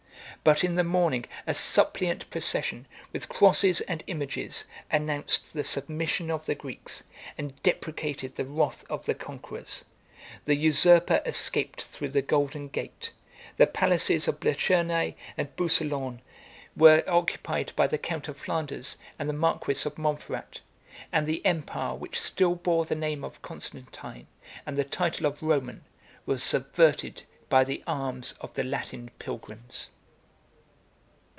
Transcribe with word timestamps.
But 0.43 0.63
in 0.63 0.73
the 0.73 0.83
morning, 0.83 1.25
a 1.45 1.53
suppliant 1.53 2.27
procession, 2.31 2.87
with 3.13 3.29
crosses 3.29 3.79
and 3.81 4.03
images, 4.07 4.65
announced 4.89 5.53
the 5.53 5.63
submission 5.63 6.31
of 6.31 6.47
the 6.47 6.55
Greeks, 6.55 7.03
and 7.37 7.61
deprecated 7.61 8.33
the 8.33 8.45
wrath 8.45 8.83
of 8.89 9.05
the 9.05 9.13
conquerors: 9.13 9.85
the 10.45 10.55
usurper 10.55 11.21
escaped 11.27 11.83
through 11.83 12.09
the 12.09 12.23
golden 12.23 12.69
gate: 12.69 13.11
the 13.57 13.67
palaces 13.67 14.27
of 14.27 14.39
Blachernæ 14.39 15.13
and 15.37 15.55
Boucoleon 15.55 16.21
were 16.75 17.03
occupied 17.07 17.71
by 17.75 17.85
the 17.85 17.99
count 17.99 18.27
of 18.27 18.35
Flanders 18.35 18.97
and 19.19 19.29
the 19.29 19.33
marquis 19.33 19.85
of 19.85 19.99
Montferrat; 19.99 20.61
and 21.11 21.27
the 21.27 21.45
empire, 21.45 21.93
which 21.93 22.19
still 22.19 22.55
bore 22.55 22.85
the 22.85 22.95
name 22.95 23.23
of 23.23 23.43
Constantine, 23.43 24.25
and 24.65 24.75
the 24.75 24.83
title 24.85 25.27
of 25.27 25.43
Roman, 25.43 25.83
was 26.25 26.41
subverted 26.41 27.21
by 27.47 27.63
the 27.63 27.83
arms 27.85 28.31
of 28.41 28.55
the 28.55 28.63
Latin 28.63 29.11
pilgrims. 29.19 29.91